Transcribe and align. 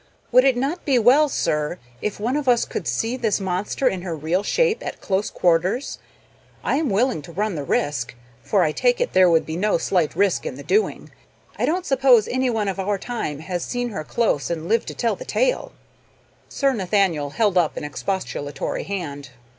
"Would 0.31 0.45
it 0.45 0.57
not 0.57 0.83
be 0.83 0.97
well, 0.97 1.29
sir, 1.29 1.77
if 2.01 2.19
one 2.19 2.35
of 2.35 2.47
us 2.47 2.65
could 2.65 2.87
see 2.87 3.15
this 3.15 3.39
monster 3.39 3.87
in 3.87 4.01
her 4.01 4.15
real 4.15 4.41
shape 4.41 4.83
at 4.83 4.99
close 4.99 5.29
quarters? 5.29 5.99
I 6.63 6.77
am 6.77 6.89
willing 6.89 7.21
to 7.21 7.31
run 7.31 7.53
the 7.53 7.61
risk 7.63 8.15
for 8.41 8.63
I 8.63 8.71
take 8.71 8.99
it 8.99 9.13
there 9.13 9.29
would 9.29 9.45
be 9.45 9.55
no 9.55 9.77
slight 9.77 10.15
risk 10.15 10.43
in 10.43 10.55
the 10.55 10.63
doing. 10.63 11.11
I 11.55 11.67
don't 11.67 11.85
suppose 11.85 12.27
anyone 12.27 12.67
of 12.67 12.79
our 12.79 12.97
time 12.97 13.41
has 13.41 13.63
seen 13.63 13.89
her 13.89 14.03
close 14.03 14.49
and 14.49 14.67
lived 14.67 14.87
to 14.87 14.95
tell 14.95 15.15
the 15.15 15.23
tale." 15.23 15.71
Sir 16.49 16.73
Nathaniel 16.73 17.29
held 17.29 17.55
up 17.55 17.77
an 17.77 17.83
expostulatory 17.83 18.85
hand. 18.85 19.29